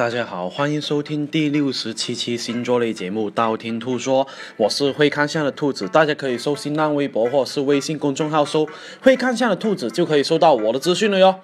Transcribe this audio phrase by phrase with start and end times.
[0.00, 4.24] 大家好，欢迎收听第六十七期星座类节目《道听途说》，
[4.56, 8.66] 我是会看相的兔子，大家可以搜新浪微博或是微信公众号搜
[9.02, 11.40] “会看相的兔子”，就可以收到我的资讯了哟。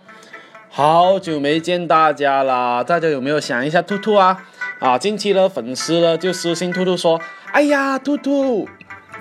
[0.70, 4.42] 好久没见大家啦，大家有没有想一下兔兔啊？
[4.78, 7.20] 啊，近期的粉丝呢就私信兔兔说
[7.52, 8.66] ：“哎呀，兔兔，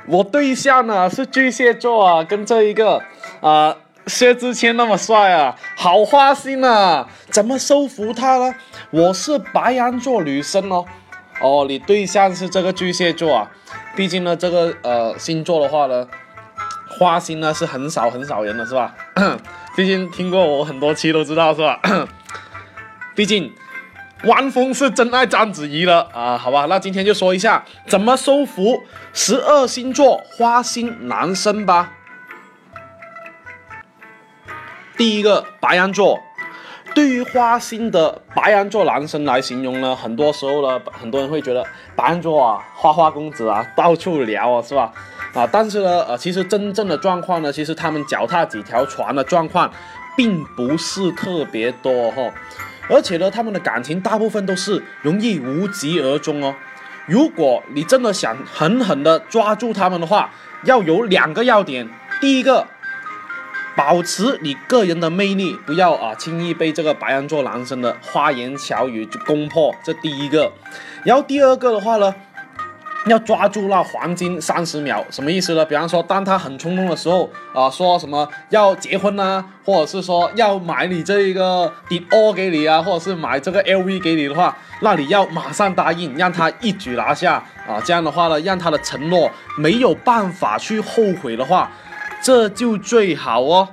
[0.07, 3.03] 我对象呢是巨蟹座啊，跟这一个
[3.41, 3.75] 啊。”
[4.07, 8.55] 薛之谦那么帅啊，好花心啊，怎么收服他呢？
[8.91, 10.85] 我是白羊座女生哦，
[11.41, 13.51] 哦，你对象是这个巨蟹座啊，
[13.95, 16.07] 毕竟呢，这个呃星座的话呢，
[16.99, 18.93] 花心呢是很少很少人的是吧？
[19.75, 21.79] 毕竟听过我很多期都知道是吧？
[23.15, 23.51] 毕竟
[24.25, 31.91] 汪峰是真爱章子怡了啊，好吧，那今天就说一下怎么收服十二星座花心男生吧。
[34.97, 36.19] 第一个白羊座，
[36.93, 41.65] 对于花心的白羊座男生来形容呢，很多时候呢，很多人会觉得
[41.95, 44.93] 白羊座啊，花花公子啊，到处聊啊，是吧？
[45.33, 49.69] 啊，但是呢，呃，其实真正的状况呢，其实他们脚踏几条船的状况，
[50.15, 52.31] 并不是特别多哈，
[52.89, 56.55] 而且呢，他们的感情大部分都是容易无疾而终哦。
[57.05, 60.29] 如果你真的想狠狠的抓住他们的话，
[60.63, 61.89] 要有两个要点，
[62.21, 62.65] 第一个。
[63.75, 69.75] 保持你个人的魅力，不要啊轻易被这个白羊座男生的花言巧语就攻破。
[69.83, 70.51] 这第一个，
[71.03, 72.15] 然后第二个的话呢，
[73.07, 75.65] 要抓住那黄金三十秒，什么意思呢？
[75.65, 87.81] 比方说，当他很冲动的时候啊，说什么要结婚啊，或者是说要买你这一个 d i o 给你啊，或者是买这个 LV 给你的话，那你要马上答应，让他一举拿下啊。
[87.83, 91.69] 这样的话呢，让他的承诺没有办法去后悔的话。
[92.25, 93.69] 这就最好哦。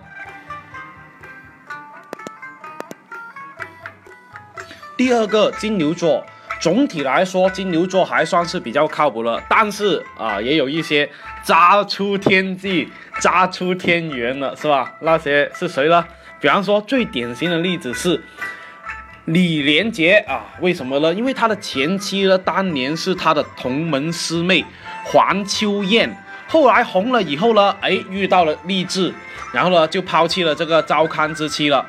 [4.95, 6.23] 第二个金牛座，
[6.61, 11.09] 总体来说金牛座还算是比较靠谱了，但是啊，也有一些
[11.43, 14.97] 渣出天际、渣出天缘了，是吧？
[15.01, 16.05] 那些是谁呢？
[16.39, 18.23] 比方说最典型的例子是
[19.25, 21.15] 李连杰啊，为什么呢？
[21.15, 24.63] 因为他的前妻呢，当年是他的同门师妹
[25.05, 26.15] 黄秋燕。
[26.53, 29.11] 后来红了以后呢，哎，遇到了励志，
[29.55, 31.83] 然后呢就抛弃了这个糟糠之妻了。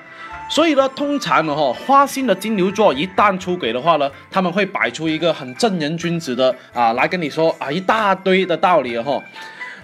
[0.50, 9.22] 所以呢，通常呢，哈，花心的金牛座一旦出轨的话呢，他们会摆出一个很正人君子的啊，来跟你说啊一大堆的道理哈。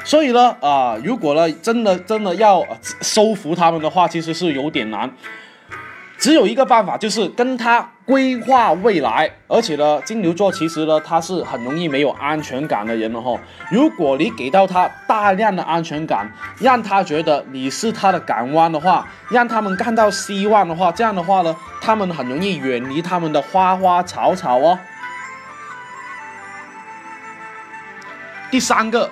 [0.06, 2.66] 所以呢，啊，如果呢真的真的要
[3.02, 5.12] 收服他们的话，其实是有点难。
[6.20, 9.32] 只有一个办法，就是跟他规划未来。
[9.48, 13.40] 而且呢，金牛座其实呢，他是很容易没有安全感的人了哈。
[13.72, 24.78] 如果你给到他大量的安全感，让他觉得你是他的港湾的话，让他们看到希望的话，这样的话呢，他们很容易远离他们的花花草草哦。
[28.52, 29.10] 第三个，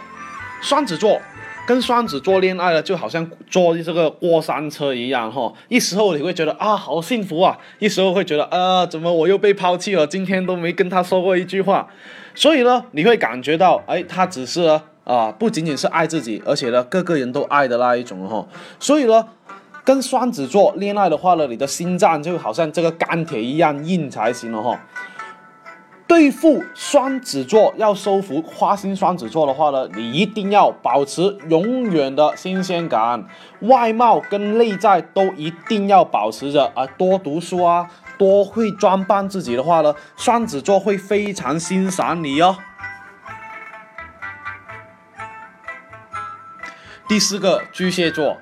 [0.62, 1.22] 双子座。
[1.68, 5.52] 跟双子座恋爱了，就好像坐这个过山车一样哈。
[5.68, 10.08] 一时候你会觉得啊，好幸福啊；一时候会觉得啊，怎么我又被抛弃了？
[10.08, 11.86] 今天都没跟他说过一句话。
[12.34, 18.48] 所以呢，你会感觉到，哎，他只是啊，不仅仅是爱自己，而且呢，个个人都爱的那一种哈。
[18.80, 19.28] 所以呢，
[19.84, 24.80] 跟双子座恋爱的话呢，你的心脏就好像这个钢铁一样硬才行了哈。
[26.08, 33.26] 对付双子座，要收服花心双子座的话呢，你一定要保持永远的新鲜感，
[33.62, 42.56] 外貌跟内在都一定要保持着啊，多读书啊，多会装扮自己的话呢，双子座会非常欣赏你哦。
[47.10, 48.38] 第四个巨蟹座，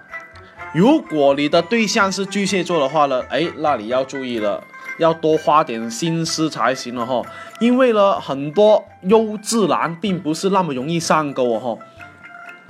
[0.71, 4.63] 如果你的对象是巨蟹座的话呢，哎，那你要注意了。
[4.97, 7.21] 要多花点心思才行了哈，
[7.59, 11.85] 因为呢，很多优质男并不是那么容易上钩哦哈，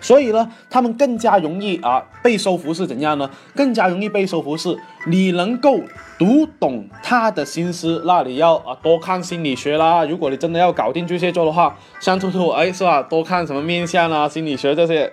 [0.02, 3.30] 所以呢，他们更加容易啊被收服是怎样呢？
[3.56, 4.78] 更加容易被收服是
[5.08, 5.80] 你能够
[6.18, 10.04] 读懂他的心思，那你要啊多看心理学啦。
[10.06, 13.02] 如果你真的要搞定巨蟹座的话，像兔兔哎是吧？
[13.04, 15.12] 多看什么面相啊、心理学这些，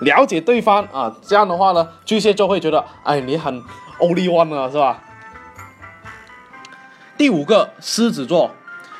[0.00, 3.60] 了解对方啊，这样的话呢，巨蟹座会觉得哎你很
[4.00, 5.02] only one 了是吧？
[7.22, 8.50] 第五个狮子座，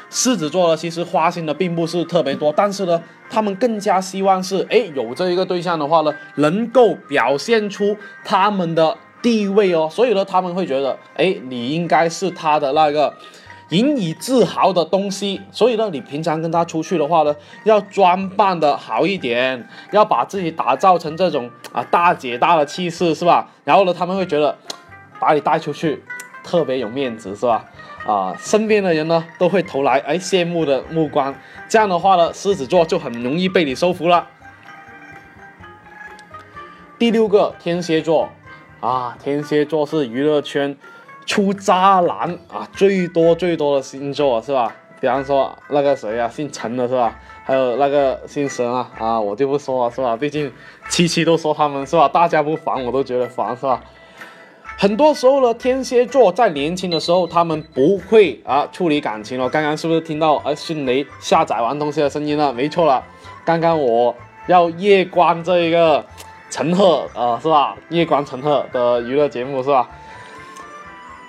[0.08, 13.12] 狮子座呢，其实花心的并不是特别多，但是呢，他们更加希望是，哎，有这一个对象的话呢，能够表现出他们的地位哦，所以呢，他们会觉得，哎，你应该是他的那个
[13.70, 17.34] 引以自豪的东西，所以呢，你平常跟他出去的话呢，
[17.64, 23.48] 要装扮的好一点，要把自己打造成这种啊大姐大的气势，是吧？
[23.64, 24.56] 然后呢，他们会觉得
[25.18, 26.00] 把你带出去
[26.44, 27.64] 特别有面子，是吧？
[28.06, 31.34] 啊，身边的人呢都会投来哎羡慕的目光，
[31.68, 34.26] 这样的话呢，狮子座就很容易被你收服了。
[36.98, 38.28] 第六个天蝎座，
[38.80, 40.76] 啊，天蝎座是娱乐圈
[41.26, 44.74] 出渣男啊最多最多的星座是吧？
[45.00, 47.18] 比方说那个谁啊，姓陈的是吧？
[47.44, 50.16] 还有那个姓沈啊，啊，我就不说了是吧？
[50.16, 50.52] 毕竟
[50.88, 52.08] 七七都说他们是吧？
[52.08, 53.82] 大家不烦我都觉得烦是吧？
[54.82, 59.48] 很多时候呢，天蝎座在年轻的时候，他们不会啊处理感情了。
[59.48, 62.52] 刚刚是不是听到呃迅雷下载完东西的声音了？
[62.52, 63.00] 没错了，
[63.44, 64.12] 刚刚我
[64.48, 66.04] 要夜观这一个。
[66.50, 67.76] 陈赫啊，是吧？
[67.90, 69.88] 夜观陈赫的娱乐节目是吧？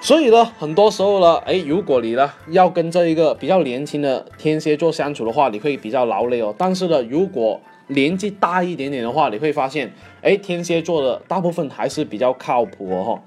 [0.01, 6.53] 所以呢，很多时候呢，哎，如果你呢要跟这一个比较年轻的天蝎座相处的话，你会比较劳累哦。
[6.57, 13.21] 但是呢，如果年纪大一点点的话，你会发现，哎，天蝎座的大部分还是比较靠谱哦。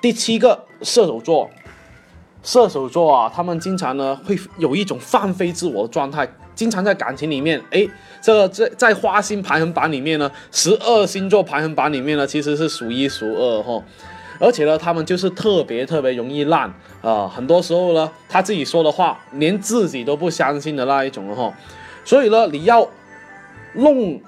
[0.00, 1.50] 第七个，射手座。
[2.40, 7.86] 射手座啊，他们经常呢会有一种放飞自我的状态，经常在感情里面，哎，
[8.22, 13.82] 这个在在花心排行榜里面呢，十二星座排行榜里面呢，其实是数一数二哈，
[14.38, 16.72] 而且呢，他们就是特别特别容易烂
[17.02, 21.52] 啊，很多时候呢，他自己说的话连自己都不相信的那一种哈，
[22.04, 22.88] 所以呢，你要
[23.74, 24.20] 弄。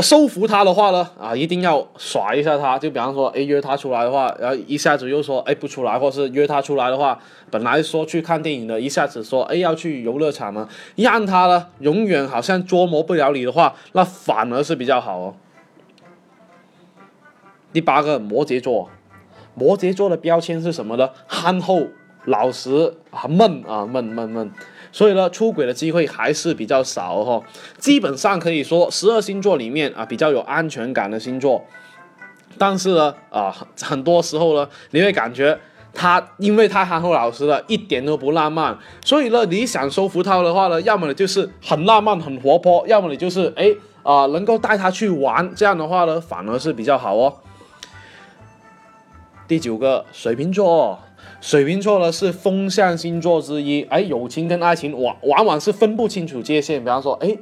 [0.00, 7.18] 收服他的话呢，啊，一定要耍一下他，就比方说，哎，约他出来的话，然后一下子又说，哎，不出来，或是约他出来的话，
[7.50, 15.34] 本来说去看电影的，一下子说，哎，要去游乐场嘛，让他呢永远好像捉摸不了你的话，那反而是比较好哦。
[17.72, 18.88] 第八个摩羯座，
[19.54, 21.10] 摩羯座的标签是什么呢？
[21.26, 21.86] 憨厚、
[22.24, 24.50] 老实啊，闷啊，闷闷闷。
[24.90, 27.42] 所以呢，出轨的机会还是比较少哈。
[27.78, 31.64] 基本上可以说，十二星座里面啊，比较有安全感的星座。
[32.56, 35.56] 但是呢，啊，很多时候呢，你会感觉
[35.94, 38.76] 他因为太憨厚老实了，一点都不浪漫。
[39.04, 45.54] 所以呢，你想收服他的话呢，要么你就是很浪漫、很活泼，要么你就是哎啊，能够带他去玩。
[45.54, 47.32] 这样的话呢，反而是比较好哦。
[49.48, 50.98] 第九个，水瓶座。
[51.40, 56.78] 水瓶座呢是风象星座之一，哎，友情跟爱情往往往是分不清楚界限。
[56.80, 57.34] 比方说，哎，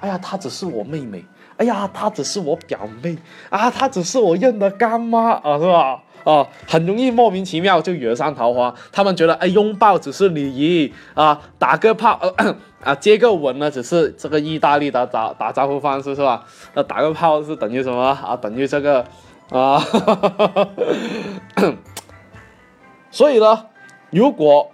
[0.00, 1.22] 哎呀，她只是我妹妹，
[1.58, 3.18] 哎呀，她只是我表妹，
[3.50, 6.02] 啊，她只是我认的干妈啊，是吧？
[6.24, 8.74] 啊，很容易莫名其妙就惹上桃花。
[8.90, 12.18] 他们觉得，哎，拥抱只是礼仪啊，打个炮，
[12.82, 16.46] 啊，接个吻呢，只是这个意大利的打打招呼方式，是吧？
[16.72, 18.34] 那打个炮是等于什么啊？
[18.36, 19.04] 等于这个
[19.52, 19.82] 啊。
[23.10, 23.66] 所以呢，
[24.10, 24.70] 如果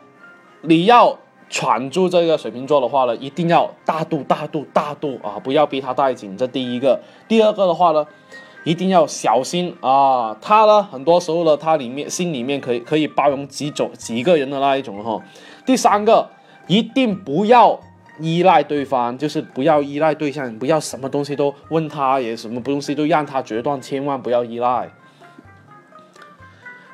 [0.63, 1.19] 你要
[1.51, 6.37] 闯住这个水瓶座的话呢，一定要大度、大度、大度啊，不要逼他太紧。
[6.37, 8.07] 这第一个，第二个的话呢，
[8.65, 10.37] 一定要小心啊。
[10.41, 15.21] 他呢，很多时候呢，他里面心里面可以可以包容几种几个人的那一种哈。
[15.67, 16.29] 第三个，
[16.67, 17.81] 一定不要
[18.21, 24.91] 依赖对方，就是不要依赖对象，不要什么东西都问他，也什么东西都让他决断，千万不要依赖。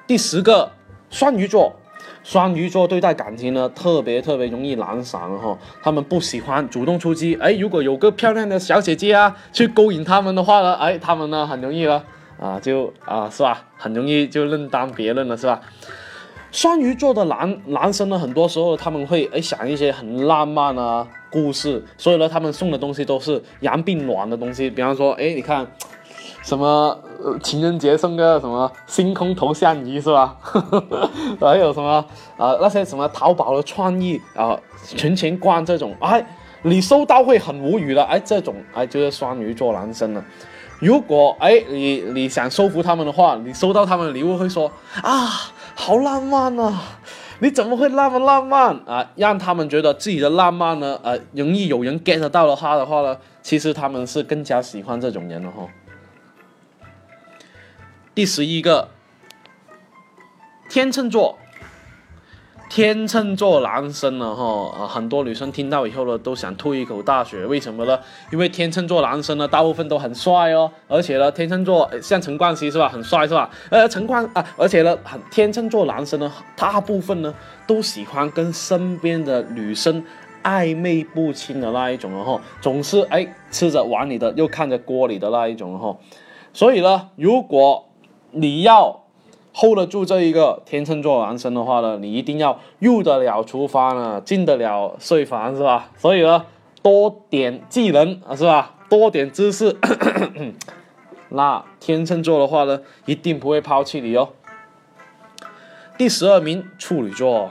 [0.07, 0.71] 第十个。
[1.11, 1.77] 双鱼座，
[2.25, 5.57] 双鱼座对待感情呢，特别特别容易懒散哈。
[5.81, 12.05] 他们不喜欢主动出击，哎，如果有个漂亮的小姐姐啊，去勾引他们的话呢，哎，他们呢很容易了
[12.41, 15.61] 啊，就啊是吧，很容易就认当别人了是吧？
[16.55, 25.67] 双鱼座的男男生呢，很多时候他们会哎想一些很浪漫啊故事，所以呢，他们送的东西都是洋并卵的东西，比方说，哎，你看。
[26.43, 26.99] 什么
[27.43, 30.37] 情人节送个什么星空头像仪是吧？
[31.41, 32.05] 还有什么
[32.37, 36.23] 啊那些什么淘宝的创意啊存钱罐这种，哎，
[36.61, 40.23] 你收到会很无语的，哎，这种哎就是双鱼座男生了。
[40.81, 44.71] 如果哎你你想收服他们的话，你收到他们的礼物会说
[45.03, 45.31] 啊
[45.75, 46.99] 好浪漫啊，
[47.41, 49.11] 你怎么会那么浪漫啊？
[49.17, 55.69] 让他们觉得自己的浪漫呢，呃，容易有人 get 到了他的话呢，其实他们是更加喜欢这种人了哈。
[58.15, 58.89] 第十一个，
[60.71, 61.39] 天秤座，
[62.75, 67.97] 天秤座男生呢，哈啊，很多女生听到以后呢，都想吐一口大血，为什么呢？
[68.33, 73.49] 因为天秤座男生呢，大部分都很帅哦，而且呢，天秤座像陈冠希是吧，很帅是吧？
[73.71, 77.33] 呃，陈冠啊，而且呢，很天秤座男生呢，大部分呢，
[77.65, 80.05] 都喜欢跟身边的女生
[80.43, 85.97] 暧昧不清的那一种，然后总是哎吃着碗里的又看着锅里的那一种，哈，
[86.53, 87.89] 所以呢，如果
[88.33, 89.04] 你要
[89.55, 95.91] hold 得住这一个天秤座男生的话呢，你一定要入得了厨房呢，进得了睡房，是吧？
[95.97, 96.45] 所以呢，
[96.83, 98.75] 多点技能啊，是吧？
[98.89, 99.77] 多点知识，
[101.31, 104.31] 那天秤座的话呢，一定不会抛弃你哦。
[105.97, 107.51] 第十二名处女座。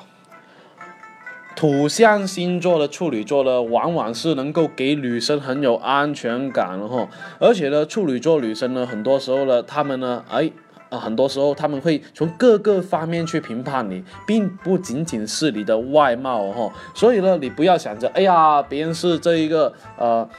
[1.56, 7.08] 土象星座的处女座呢，往往是能够给女生很有安全感的哈，
[7.40, 10.52] 而且呢，处女座女生呢，很多时候呢，她们呢，哎，
[10.94, 20.30] 啊，很多时候他们会从各个方面去评判你，并不仅仅是你的外貌哈，所以呢，你不要想着，哎呀，别人是这一个呃。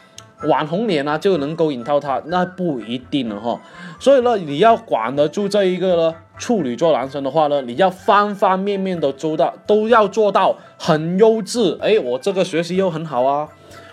[0.48, 3.58] 网红脸啊，就能勾引到他，那不一定了哈。
[3.98, 11.78] 所以呢，你要管得住这一个呢，处女座男生的话呢，你要方方面面都做到，都要做到很优质。
[11.80, 13.48] 哎，我这个学习又很好啊，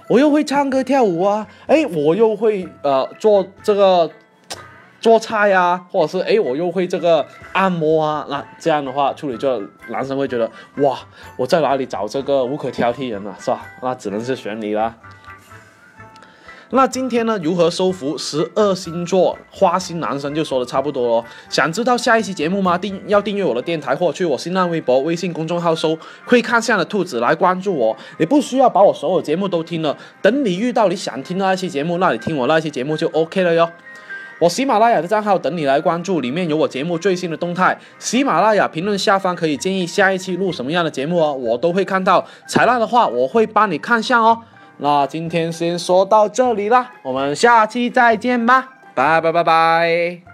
[0.09, 4.09] 我又会唱歌跳舞啊，哎，我又会呃做这个
[5.01, 8.25] 做菜呀，或者是哎，我又会这个按摩啊。
[8.29, 10.99] 那这样的话，处女座男生会觉得哇，
[11.35, 13.65] 我在哪里找这个无可挑剔人啊，是吧？
[13.81, 14.95] 那只能是选你啦。
[16.73, 21.25] 那今天呢，如何收服十二星座花心男生就说的差不多了。
[21.49, 22.77] 想知道下一期节目吗？
[22.77, 27.97] 订要订阅我的电台或去我新浪微博、微信公众号搜“会看相的兔子”来关注我。
[28.19, 33.69] 你不需要把我所有节目都听了，等你遇到你想听的那期节目，那你听我那一期节目就 OK 了哟。
[34.41, 37.77] 我喜马拉雅的账号等你来关注，里面有我节目最新的动态。
[37.99, 42.25] 喜马拉雅评论下方可以建议下一期录什么样的节目哦，我都会看到。
[42.47, 44.39] 采纳的话，我会帮你看相哦。
[44.77, 50.30] 那今天先说到这里啦，我们下期再见吧，拜拜拜拜。